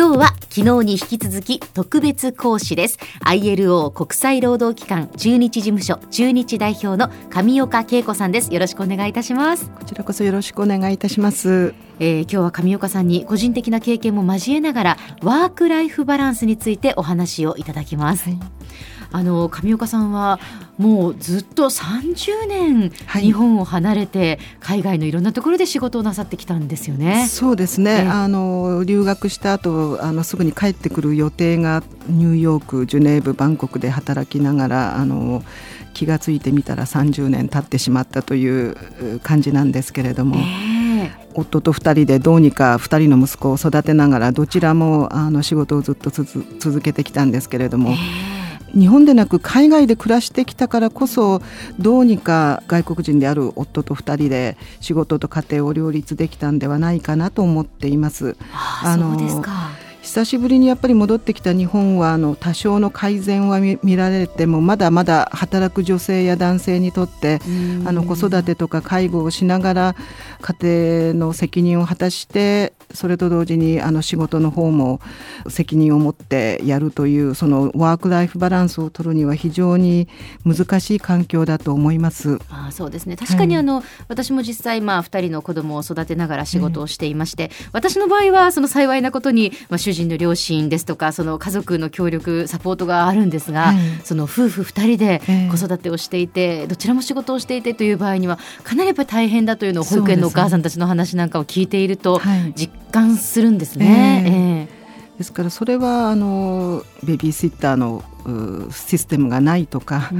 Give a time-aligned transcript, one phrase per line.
[0.00, 2.98] 今日は昨日に引き続き特別講師です。
[3.26, 8.50] ILO 国際労働機関中日事務所中日代表の上岡恵子さんです。
[8.50, 9.68] よろしくお願いいたします。
[9.68, 11.74] こちらこそよろしくお願いいたします。
[11.98, 18.38] えー、今日は上岡さんに個人的な経験も交えながらワークライフバランスについてお話をいただきます、はい
[19.12, 20.38] あの上岡さんは
[20.78, 22.90] もうずっと30年
[23.20, 27.26] 日本を離れて海外のいろんなところで仕事をなさってきたんですよね。
[27.28, 28.08] そうですね。
[28.08, 35.42] あの留学した後あのすぐに帰ってくる予定がニューヨーク、ジュネーブ、バンコクで働きながらあの
[35.92, 40.36] 気が付いてみたら30年経ってしまったという感じなんですけれども。
[40.36, 40.80] えー
[41.32, 47.90] 夫と2人でどうにか2人の息子を育てながらどちらもあの仕事をずっと続けてきたんですけれども。
[47.90, 48.39] えー
[48.74, 51.42] 日本でなく海外で暮らしてきたからこそ
[51.78, 58.36] どうにか外国人である夫と2人で仕事と家庭を両立できたんではないかなと思っています。
[58.52, 59.16] あの
[60.02, 67.38] 久しぶりにやっぱり戻ってきた日本はあの多少の改善は見られてもまだまだ働く女性や男性にとって
[67.84, 69.96] あの子育てとか介護をしながら
[70.40, 75.00] 家庭の責任を果たしてそれと同時にあの仕事の方も
[75.48, 80.08] 責任を持ってやるというそのワーク・ライフ・バランスを取るには非常に
[80.44, 82.38] 難しい環境だと思います。
[82.48, 83.16] あそうですね。
[83.16, 102.20] 確かにあの、はい、私も実際まあ2人の子供を育てながら仕事をしていまして、私の場合はその幸いなことに、まあ、主人の両親ですとかその家族の協力サポートがあるんですが、はい、その夫婦2人で子育てをしていて、どちらも仕事をしていてという場合にはかなりやっぱり大変だというのを保育園のお母さんたちの話なんかを聞いていると
[102.54, 104.68] 実感するんですね。
[104.70, 104.80] えー
[105.20, 108.02] ですからそれはあのベビーシッターの
[108.72, 110.10] システムがないとか、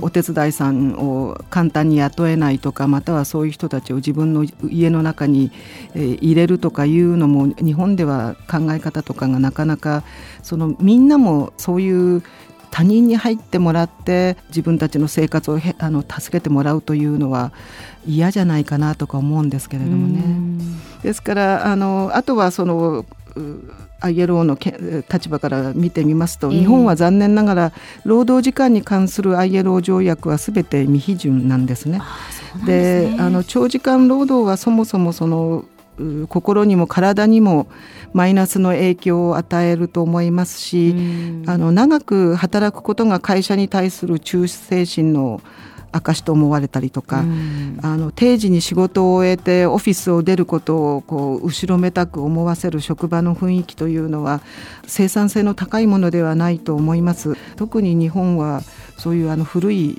[0.00, 5.52] お手伝いさんを簡単に雇えないとかまたはそういう人たちを自分の家の中に、
[5.94, 10.04] え入れるとかいうのも日本では考え方とかがなかなか
[10.42, 12.22] そのみんなもそういう
[12.70, 17.52] 他人に入ってもらって自分たちの生活をあの助けてもらうというのは
[18.06, 20.24] 嫌じゃないかなとか思うんですけれどもね。
[21.02, 23.04] ですからあのあとはその
[24.00, 24.56] ILO の
[25.12, 27.72] 立場から見てみますと、日本は残念ながら
[28.04, 32.00] 労働時間に関する ILO 条約はすべて未批准なんですね。
[32.66, 35.64] で、あの長時間労働はそもそもその
[36.28, 37.68] 心にも体にも
[38.14, 40.94] マイナスの影響を与えると思いますし、
[41.46, 45.42] あの長く働くことが会社に対する忠誠心の
[45.92, 54.40] 証と思われたりとか、うん、あの定時に仕事を終えてオフィスを出ることをこう後ろめたく思わせる職場の雰囲気というのは
[54.86, 57.36] 生産性の高いものではないと思います。
[57.56, 58.62] 特に日本は
[59.00, 59.96] そういうあの古い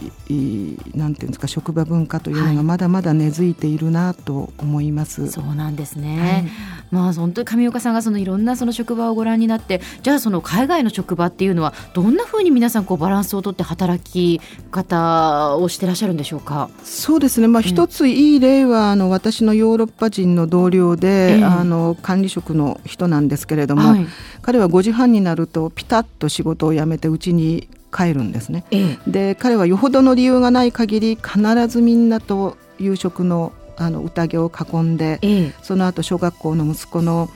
[0.93, 5.23] なんていうんですか職場文化というのがまだまだ根付いているなと思います。
[5.23, 6.19] はい、そうなんですね。
[6.19, 6.51] はい、
[6.91, 16.69] まあ本当に上岡さんがそのいろんなその職場をご覧になってじゃあその海外の職場っていうのはどんなふうに皆さんこうバランスをとって働き方をしてらっしゃるんでしょうか？
[16.83, 17.47] そうですね。
[17.47, 24.05] まあ一ついい例はあの私のヨーロッパ人の同僚で、えー、あの管理職の人なんですけれども、はい、
[24.43, 28.63] 彼は5時半になるとピタッと仕事を辞めてうちに帰るんですね。
[28.71, 37.29] ええ、で彼はよほどの理由がない限り必ずみんなと夕食のあの宴を囲んで、え、その後小学校の息子の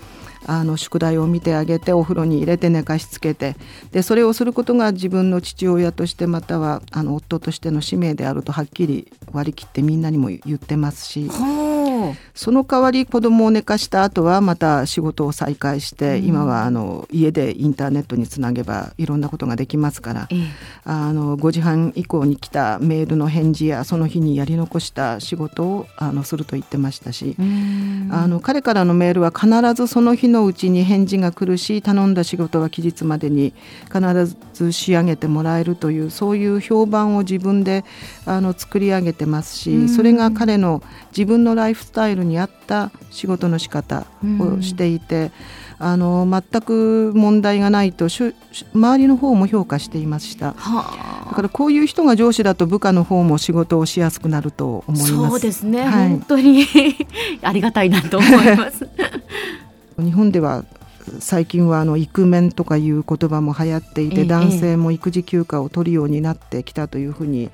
[0.48, 3.56] あの宿題を見てあげてお風呂に入れて寝かしつけて
[3.92, 11.30] でそれをすることが自分の父親としてまたはあの夫としての使命であるとはっきり割り切ってみんなにも言ってますし。
[12.34, 20.40] その代わり子供を寝かした後はまた仕事を再開して、うん、今はあの家でインターネットにつなげばいろんなことができますから、ええ、
[20.84, 27.36] あの5時半以降に来たメールの返事やその日にやり残した仕事をあのすると言ってましたし、
[28.12, 33.54] あの彼からのメールは必ずその日のうちに返事が来るし頼んだ仕事は期日までに
[33.92, 34.02] 必
[34.54, 37.84] ず仕上げてもらえるというそういう評判を自分で
[38.26, 40.82] あの作り上げてますしそれが彼の
[41.16, 44.08] 自分のライフスタイルに合った仕事の仕方
[44.40, 45.32] をしていて、
[45.78, 48.34] あの全く問題がないと周
[48.98, 55.16] りの方も評価していました、はあ、だからこういう人が上司だと部下の方も仕事をしやすくなると思います。
[55.16, 56.66] そうですね、はい、本当に。
[57.44, 58.88] ありがたいなと思います。
[60.00, 60.66] 日本では
[61.20, 67.52] 最近はあのイクメンとかいう言葉も流行っていて、男性も育児休暇を取るようになってきたというふうに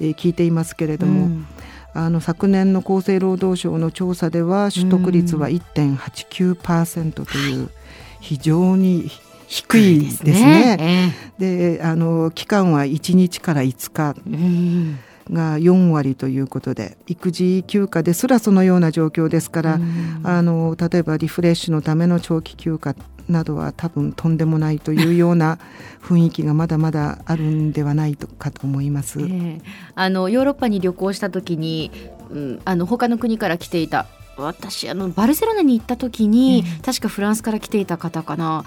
[0.00, 1.46] 聞いていますけれども、うん
[1.94, 7.70] あの昨年の厚生労働省の調査では取得率は1.89%という
[8.20, 9.10] 非常に
[9.46, 11.14] 低いですね。
[11.38, 14.16] で、あの期間は1日から5日。
[15.30, 19.80] が4割ということで育児休暇ですらそのような状況ですから、
[20.22, 22.94] あの例えばリフレッシュのための長期休暇
[23.28, 25.58] などは多分とんでもないというような
[26.02, 29.20] 雰囲気がまだまだあるんではないかと思います。
[29.20, 29.60] えー、
[29.94, 31.90] あのヨーロッパに旅行した時に、
[32.30, 34.06] うん、あの他の国から来ていた。
[34.36, 38.64] 私あのバルセロナに行った時に、えー、確かフランスから来ていた方かな。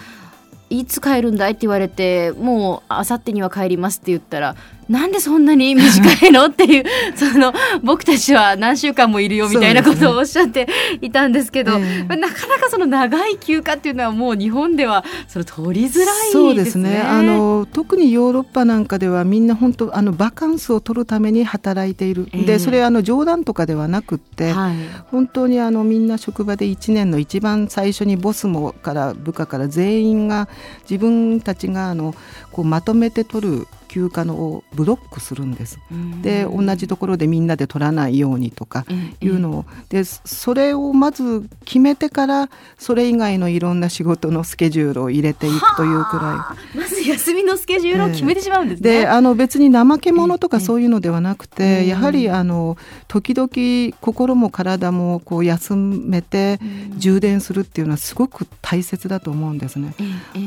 [0.70, 4.56] いつ帰るんだいって言われてもうあさってには帰りますって言ったら
[4.90, 6.84] なんでそんなに短いのっていう
[7.16, 7.54] その
[7.84, 10.68] 僕たちは何週間もいるよみたいなことをおっしゃって
[11.02, 12.14] いたんですけど、ねえ。
[12.14, 16.32] ー、なかなかその長い休暇っていうのはもう日本ではその取りづらいですね。
[16.32, 17.02] そうですね。
[17.02, 24.76] あの特にヨーロッパなんかではみんな本当あのバカンスを取るために働いている、えー、でそれあの冗談とかではなくって、はい、
[25.12, 30.48] 本当にあのみんな職場で1年の一番最初にボスもから部下から全員が
[30.90, 32.16] 自分たちがあの
[32.52, 35.80] こうまとめて取る休暇のをブロックするんです。
[36.22, 38.86] で同じところでみんなで取らないようにとか
[39.22, 39.66] いうのを。
[39.90, 46.87] でそれをまず決めてからそれ以外のいろんな仕事のスケジュールを入れていくというくらい。
[47.08, 49.02] 休みのスケジュールを決めてしまうんですね。
[49.02, 52.78] であの別に怠け者とかそういうのではなくてやはりあの
[53.08, 56.60] 時々心も体もこう休めて
[56.98, 59.94] 充電するっていうのはすごく大切だと思うんですね。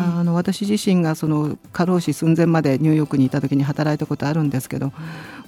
[0.00, 4.92] あの私自身がその過労死寸前までニューヨークにいた時に働いたことあるんですけど、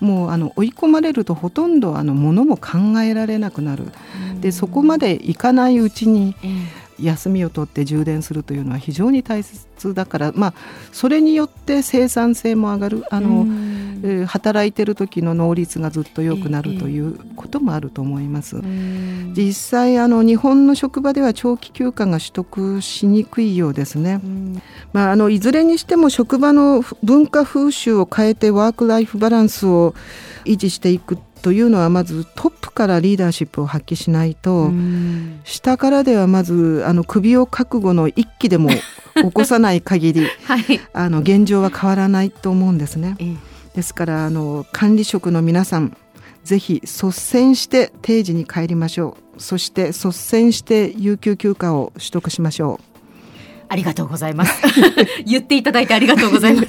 [0.01, 3.85] もうあの追い込まれるとほとんどあのものも考えられなくなる。
[4.41, 6.35] でそこまでいかないうちに、
[7.03, 10.55] 休みを取って充電するというのは非常に大切だから、まあ、
[10.93, 13.45] それによって生産性も上がるあの、
[14.05, 18.57] えー、働いてる時の能率がずっと良くなるということもあると思います。
[19.35, 24.21] 実際あの日本の職場では長期休暇が取得しにくいようですね。
[24.93, 29.95] まあ、あのいずれにしても職場の文化風習を変えてワーク・ライフ・バランスを
[30.45, 34.71] 維持していくというのはまずトップからリーダーシップを発揮しないと
[35.45, 38.71] 下からではまずあの首を覚悟の一気でも
[39.15, 43.17] 起こさない限り、 はい、あの現状は変わらないと思うんですね。
[43.75, 45.97] ですからあの管理職の皆さん
[46.45, 52.93] ぜひ率先して定時に帰りましょうそして率先して有給休暇を取得しましょう。
[53.69, 54.63] ありがとうございます。
[55.25, 56.69] 言っていただいてありがとうございます。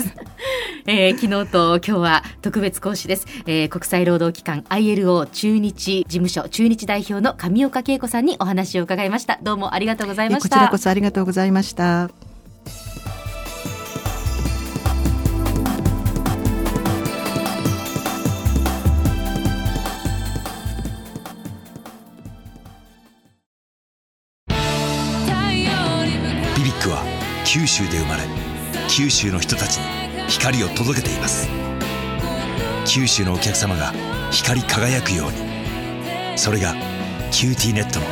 [0.86, 9.40] えー、昨日と今日は特別講師です、えー、国際労働機関 ILO 中日事務所中日代表の上岡恵子さんにお話を伺いました。
[9.42, 10.50] どうもありがとうございました。
[10.50, 12.10] こちらこそありがとうございました。
[26.56, 27.04] ビビックは
[27.46, 28.24] 九州で生まれ
[28.88, 31.47] 九州の人たちに光を届けています。
[32.88, 33.94] 九州のお客様が
[34.31, 36.38] 光り輝くように。
[36.38, 36.74] それが
[37.31, 38.06] QTnetの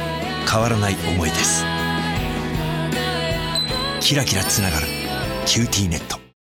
[0.50, 1.66] 変わらない思いです。
[4.00, 4.88] キラキラつながる
[5.48, 6.21] QTnet。